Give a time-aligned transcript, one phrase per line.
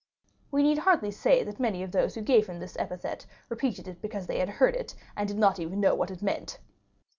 [0.49, 4.01] We need hardly say that many of those who gave him this epithet repeated it
[4.01, 6.57] because they had heard it, and did not even know what it meant.